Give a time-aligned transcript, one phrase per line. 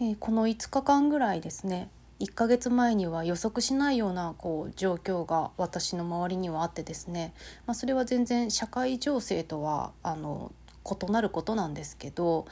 [0.00, 1.88] え、この5日間ぐらいですね
[2.20, 7.32] 1ヶ月前には予測しないようなこう状況が私の周りにはあってですね、
[7.66, 10.52] まあ、それは全然社会情勢とはあの
[10.84, 12.46] 異なることなんですけど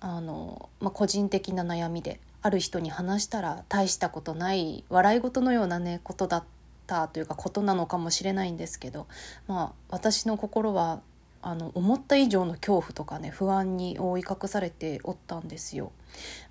[0.00, 6.44] あの、まあ、個人的な悩みである人に話したら大したことない笑い事のようなねことだっ
[6.86, 9.06] たというかことなのかもしれないんですけど、
[9.46, 11.00] まあ、私の心は
[11.46, 15.92] あの思った以上の恐怖とかね不安に覆い隠されておったんですよ。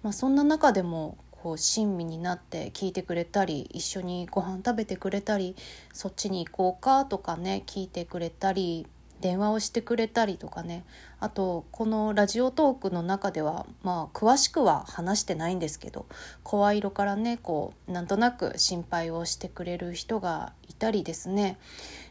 [0.04, 5.58] まあ、そんな中でもこう親身になって聞いてくれたり一緒にご飯食べてくれたり
[5.92, 8.88] そっちに行こうかとかね聞いてくれたり
[9.22, 10.86] 電話をしてくれたりとかね。
[11.20, 16.06] あとこのラジオトークの中ではまあ詳しくは話してないんですけど
[16.44, 21.58] 声色からねこうなんとなく心配をしてくれる人がいたりですね。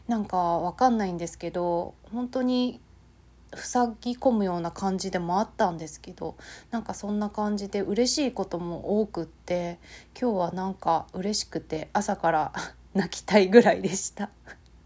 [0.07, 2.79] なんかわかんないんですけど本当に
[3.55, 6.35] 塞ぎ込むような感じでもあったんですけど
[6.71, 9.79] なんかそんな感じで嬉しいことも多くって
[10.19, 12.53] 今日はなんか嬉しくて朝から
[12.93, 14.29] 泣きたいぐらいでした。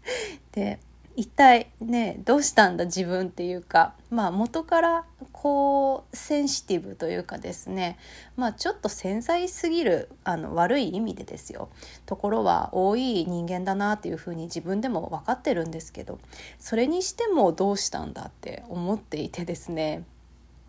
[0.52, 0.80] で
[1.20, 7.98] 一体ねどうしたんだ自分っていうかまあ元からこうセンシティブというかですね
[8.36, 11.68] まあちょっと繊細すぎるあの悪い意味でですよ。
[12.06, 16.18] ところは多い人間だなっていうふうに自分でも分かってるんですけど
[16.58, 20.04] それにしてもどうしたんだって思っていてですね。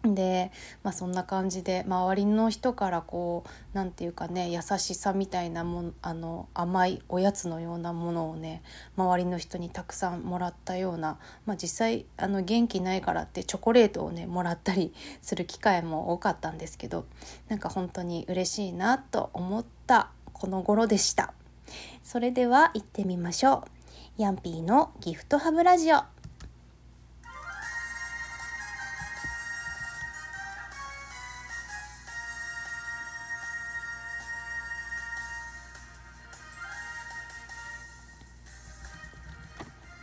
[0.03, 0.51] で、
[0.83, 8.63] まあ、そんな感じで周りの人からこう何て言うかね優しさみたいなもあの甘いおやつのようなものをね
[8.97, 17.05] 周りの人にたくさんもらったような、まあ、実際あの元気ないからってチョコレートをねもらったりする機会も多かったんですけど
[17.47, 21.33] なんか本当に嬉しいなと思ったこの頃でした。
[22.03, 23.65] それでは行ってみましょ
[24.17, 24.21] う。
[24.21, 26.03] ヤンピーのギフトハブラジオ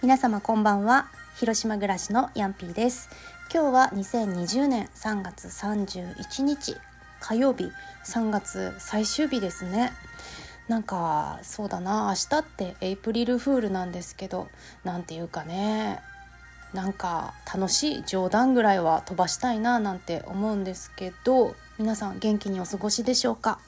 [0.08, 1.10] 皆様こんばんは。
[1.36, 3.10] 広島暮らしのヤンピーです。
[3.52, 6.78] 今日は2020年3月31日
[7.20, 7.70] 火曜日。
[8.06, 9.92] 3月最終日ですね。
[10.66, 12.06] なんかそうだな。
[12.08, 14.48] 明日ってエイプリルフールなんですけど
[14.82, 16.00] なんていうかね。
[16.72, 23.58] なんか楽しい冗談ぐらいは飛ばしたいななんて思うんですけど皆さん元気にお過ごしでしょうか、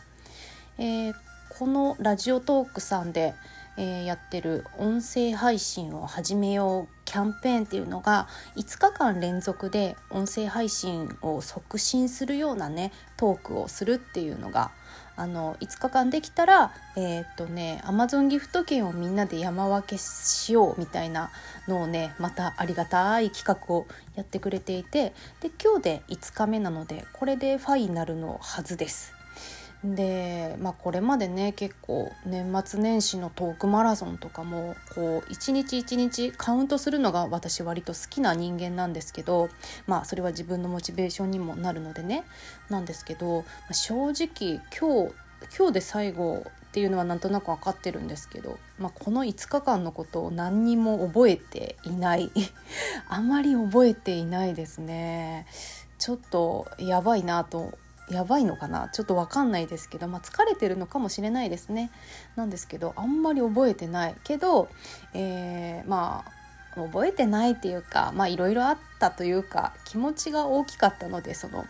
[0.78, 1.14] えー、
[1.50, 3.34] このラジオトークさんで
[3.76, 14.70] えー、やってる音声配信を始めようキャンペーンっていうのが5日間連続で音声配信を促進するようなねトークをするっていうのが
[15.16, 21.30] あの5日間できたらえー、っとね Amazon ギフト券をみんなで山分けしようみたいな
[21.68, 29.19] のをねまたありがたい企画をやってくれていてで今日で5日目なのでこれでファイナルのはずです。
[29.82, 39.48] で、まあ、これまでね結構年末年始のトークマラソンとかもこう一日一日カウントするのが私割と好きな人間なんですけど
[39.86, 42.24] まあそれは自分のモチベーションにもなるのでね
[42.68, 45.14] なんですけど正直今日
[45.56, 52.30] 今日で最後っていうのはなんとなく分かってるんですけど、まあ、この5日間のことを何にも覚えていない。
[53.10, 55.46] あまり覚えていないですね。
[55.98, 57.72] ちょっとやばいなと
[58.10, 58.88] やばいのかな？
[58.88, 61.90] ちょっと分かんないですけど、まあ、疲れてるのかもしれないですね。
[62.36, 64.68] なんですけどあんまり覚えてないけど、
[65.14, 66.40] えー、まあ
[66.74, 71.64] 覚えてないっていうかまあいろいろあったというか気持ちが大きかったのでその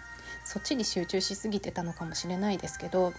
[0.45, 3.13] そっちに集中しすぎてたのかもしれないですけど、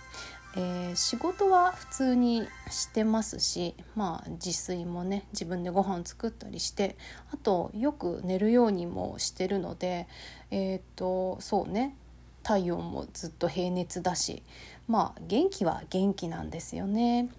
[0.56, 6.98] えー、仕事は普通にしてますしまあ自炊もね自分でご飯作ったりして
[7.34, 10.08] あとよく寝るようにもしてるので
[10.50, 11.96] えっ、とそうね。
[12.44, 14.44] 体温もずっと平熱だし
[14.88, 17.30] まあ元気は元気なんですよね。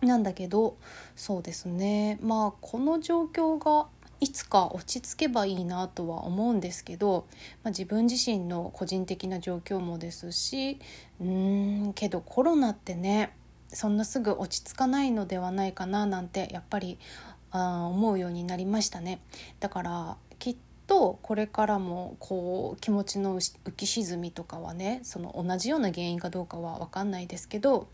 [0.00, 0.76] なんだけど
[1.16, 3.88] そうですねまあこの状況が
[4.20, 7.26] いつか落ち着けばいいなとは思うんですけど、
[7.62, 10.78] まあ、自分自身の個人的な状況もですし
[11.20, 13.36] うーんけどコロナってね
[13.68, 16.98] そんなすぐ落ち着かないのではないかななんてやっぱり
[17.50, 19.20] あ思うようになりましたね
[19.60, 20.16] だから
[20.86, 27.88] とこれからもこう気持ちの浮き沈みとかはねその同じような原因かどうかは分かんないですけど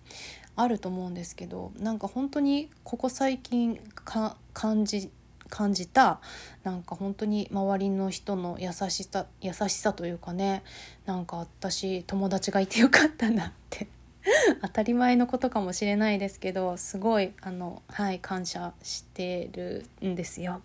[0.56, 5.10] あると思うんですけどなんか本当にここ最近か感じ
[5.48, 6.20] 感じた
[6.62, 10.62] なんか本当に周りの人の優しさ優しさというかね
[11.06, 13.88] なんか私友達がいてよかったなって
[14.62, 20.62] 当たり前のことかもしれないですけどすごいあのはい感謝してるんですよ。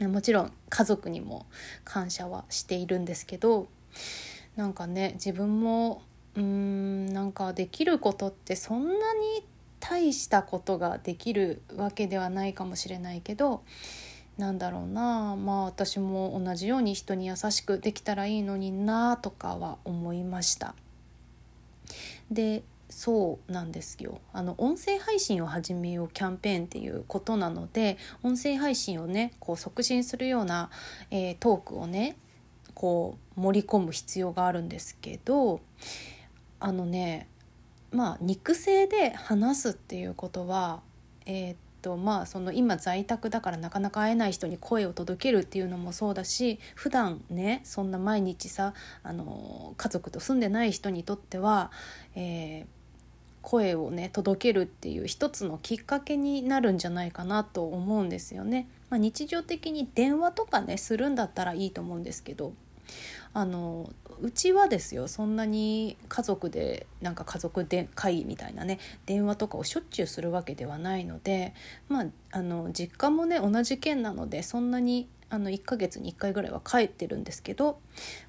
[0.00, 1.46] もちろん家族にも
[1.84, 3.68] 感謝はしているんですけど
[4.56, 6.02] なんかね自分も
[6.34, 9.44] うーんなんかできることってそんなに
[9.80, 13.62] 大したことができるわけではないかもしれないけど
[14.38, 20.74] なんだろうなまあ私も同じように人に優しくできたらいいのになとかは思いました。
[22.30, 24.20] でそうなんですよ。
[24.32, 30.70] あの音声配信を始めようキャンペーンっていうことなので音声配信をねこう促進するような、
[31.10, 32.16] えー、トークをね
[32.74, 35.60] こう盛り込む必要があるんですけど
[36.60, 37.28] あのね
[37.90, 40.80] まあ肉声で話すっていうことは
[41.26, 48.72] えー、とまあその今在宅だからなかなか会えない人に声を届けるっていうのもそうだし普段ねそんな毎日さ
[49.02, 51.70] あの家族と住んでない人にとっては、
[52.14, 52.64] えー、
[53.42, 58.66] 声をね届けるっていう一つのきっかけになるんじゃないかなと思うんですよね。
[58.88, 62.54] まあ、日常的に電話とかねするんだったらいいと思うんですけど
[63.34, 63.90] あの
[64.20, 71.52] うちはですよそんなに家族でなんか家族で会議みたいなね電話とかをしょっちゅうするわけではないので
[71.88, 77.80] まああの実家もね同じ県なのでそんなにあの1ヶ月に1回ぐらいは帰ってるんですけど、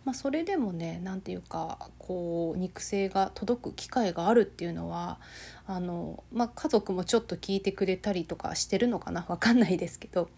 [0.06, 5.19] まあ、それでもね何て言うかこう肉声が届く機会があるっていうのは
[5.68, 10.30] あの、まあ、家族もちょっと聞いてくれたりとかしてるのかな分かんないですけど、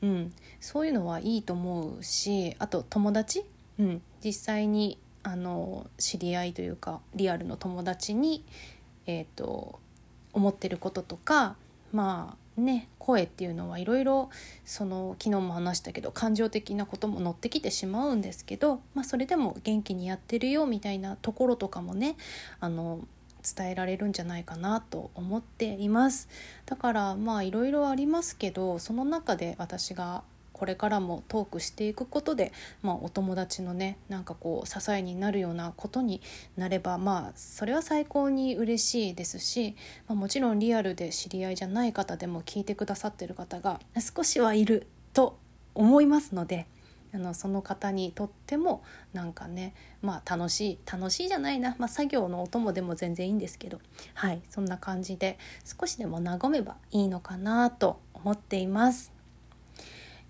[0.00, 3.44] うん、そういうのはいいと思うしあと友達
[3.78, 8.44] うん、実際にあの知り合いというかリアルの友達に、
[9.06, 9.80] えーと、
[10.32, 11.56] 思ってることとか
[11.92, 14.30] まあね声っていうのはいろいろ
[14.64, 22.16] その昨日も話したけど感情的なことも乗ってきてしまうんですけど、まあ、それでも元気にやってるよみたいなところとかもね
[22.60, 23.00] あの
[23.42, 26.28] 伝えられるんじゃないかなと思っています。
[26.66, 30.24] だからまあいろいろありますけどその中で私が
[30.56, 32.50] これからもトークしていくことで、
[32.80, 36.22] まあ、お友達のねなんかこう支えになるようなことに
[36.56, 39.76] なればまあそれは最高に嬉しいですし、
[40.08, 43.80] まあ、もちろんリアルで知り合いじゃない方でも聞いてくださってる方が
[44.16, 45.38] 少しはいると
[45.74, 46.66] 思いますので。
[47.14, 48.82] あのその方にとっても
[49.14, 53.80] なんかねまあ楽しい楽しいじゃないな、まあ、作業のお供でも全然いいんですけど
[54.12, 59.15] はいそんな感じで少しでも和めばいいのかなと思っています。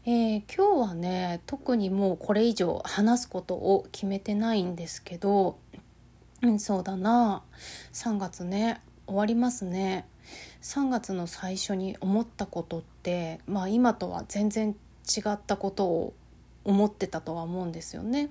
[0.08, 5.58] えー、今日はね特にもうこれ以上話すことを決めてないんですけど、
[6.42, 7.42] うん、そうだな。
[7.92, 10.06] 3月ね終わりますね。
[10.62, 14.76] 3月の最初に思ったことってまあ今とは全然
[15.08, 16.14] 違ったことを
[16.62, 18.30] 思ってたとは思うんですよね。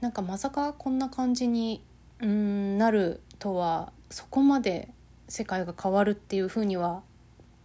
[0.00, 1.82] なんかまさかこんな感じに
[2.20, 4.88] うんなるとはそこまで
[5.28, 7.02] 世界が変わるっていうふうには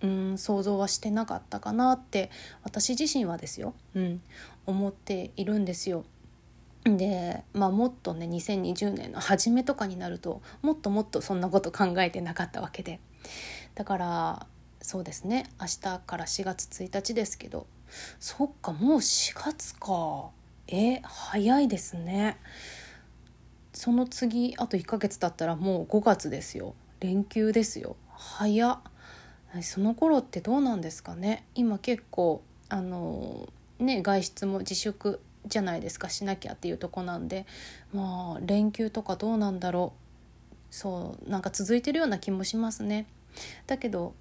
[0.01, 2.29] うん想像はしてなかったかなって
[2.63, 4.21] 私自身はですよ、うん、
[4.65, 6.05] 思っているんですよ。
[6.83, 12.99] で、まあ、もっとね2020年の初めとかになるともっともっとそんなこと考えてなかったわけで。
[13.73, 14.47] だから
[14.81, 15.49] そうですね。
[15.59, 17.65] 明日から4月1日ですけど
[18.19, 20.29] そっかもう4月か。
[20.67, 22.37] え早いですね。
[23.73, 26.75] その次あと1ヶ月経ったらもう5月ですよ。
[26.99, 27.95] 連休ですよ。
[28.09, 28.79] 早っ。
[29.63, 31.45] その頃ってどうなんですかね？
[31.55, 33.47] 今結構あの
[33.79, 37.45] ね外出も自粛じゃないですかしなきゃっていうとこなんで。
[37.93, 40.55] まあ連休とかどうなんだろう。
[40.71, 43.05] そうなんか続いてるような気もしますね。
[43.67, 44.13] だけど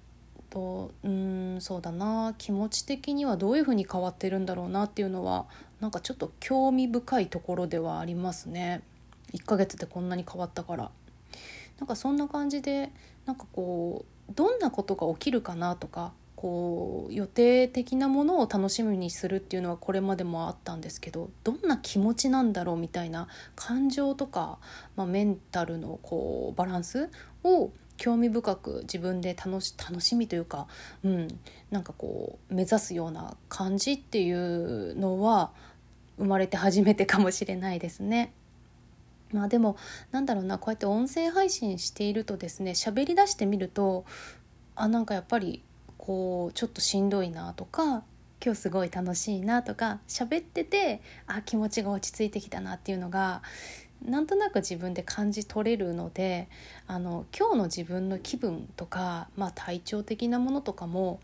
[0.49, 2.35] とうんそうだな。
[2.37, 5.47] 気持ち的にはどういうふうに変わってるんだろうなっていうのは
[5.81, 8.81] なんかちょっと興味深いところではありますね。
[9.33, 10.91] 1ヶ月でこんなに変わったから。
[11.79, 12.91] なんかそんな感じで
[13.25, 24.59] なんかこうどんなことが起きるかなとかこう予定的なものを楽しみにするっていうのはこれまでもあったんですけどどんな気持ちなんだろうみたいな感情とか、
[24.95, 27.09] まあ、メンタルのこうバランス
[27.43, 30.67] を興味深く自分で楽し楽しみというか、
[31.03, 31.27] うん、
[31.71, 35.51] なんかこう目指すような感じっていうのは
[36.17, 38.33] 生まれて初めてかもしれないですね。
[39.35, 39.75] まあでも
[40.11, 44.05] なんだろうなこうやって音声配信しているとですね喋り出してみると
[44.75, 45.61] あなんかやっぱり
[45.97, 48.03] こうちょっとしんどいなとか
[48.43, 53.41] 今日すごい楽しいなとか喋っててあ気持ちが落ち着いてきたなっていうのが
[54.03, 56.47] なんとなく自分で感じ取れるので
[56.87, 61.19] あの今日の自分の気分とか、まあ、体調的なものとかも、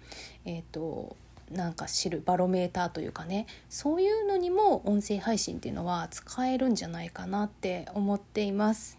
[0.45, 1.15] えーと
[1.51, 8.97] なんか知るバロメーターというかねそういうのにも音声配信っていうのは使えるんじゃないかなって思っています。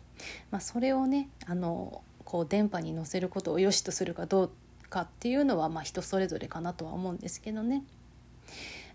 [0.51, 4.51] まあ、それをねあのこう電波に乗せることを良しとするかどう
[4.89, 7.83] かっていうのはまあ人それぞれかなとは思うんですけどね。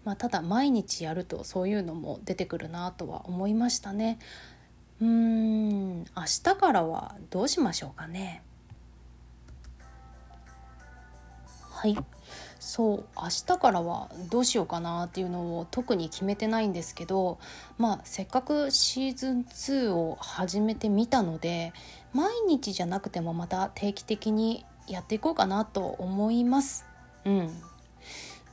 [0.06, 4.20] まあ、ただ毎日やるとそういうのも出てくるなとは思いましたね。
[5.02, 6.06] うーん明
[6.44, 8.42] 日からはどうしましょうかね
[11.70, 11.96] はい
[12.68, 17.40] そう明日からはどうしようかなっていうのを特に決めてないんですけど
[17.78, 21.72] まあせっかくシーズン2を始めてみたので
[22.12, 26.86] 毎日じゃなくてもまた定期的にやっていこうかなと思います。
[27.24, 27.50] うん、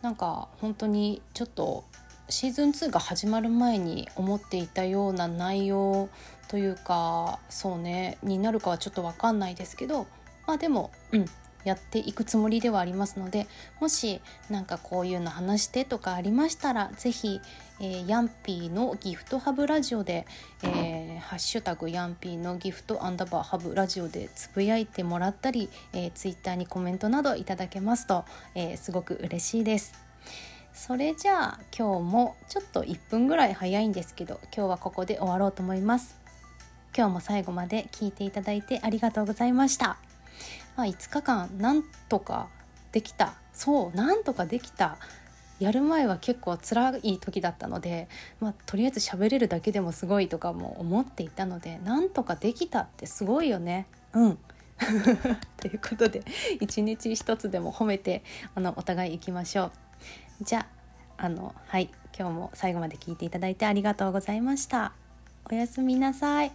[0.00, 1.82] なんか本当にちょっと
[2.28, 6.08] シーズン2が始まる前に思っていたような内容
[6.46, 10.06] というかそうねになるかはちょっと分かんないですけど
[10.46, 11.26] まあでもうん
[11.64, 13.46] やっていくつもりではありますので
[13.80, 17.40] もし何かこういうの話してとかありましたら是非、
[17.80, 20.26] えー、ヤンピーのギフトハブラジオで、
[20.62, 29.94] えー、ハッシュタグヤンピーのギフトアンダーバーハブラジオでつぶやいてもらったり、えー、ツイッターにコメントなどいただけますと、えー、すごく嬉しいです。
[30.74, 36.16] それじゃあ今日もちょっと1分ぐらい早いんですけど今日はここで終わろうと思います。
[36.96, 40.13] 今日も最後まで聞いていただいてありがとうございました。
[40.76, 42.48] まあ、5日間なんとか
[42.92, 44.98] できたそうなんとかできた
[45.60, 48.08] やる前は結構辛い時だったので、
[48.40, 54.38] まあ、とりあえず喋れるだけでもすごいとかも思っていたのでなんとかできたってすごいよねうん。
[55.56, 56.24] ということで
[56.60, 58.24] 一日一つでも褒めて
[58.56, 59.66] あのお互い行きましょ
[60.40, 60.44] う。
[60.44, 60.66] じゃ
[61.16, 64.92] ああのはい今日も最後まで聞いていただいてありがとうございました。
[65.50, 66.52] おやすみなさい。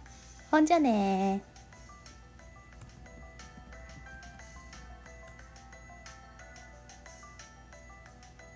[0.50, 1.49] ほんじゃね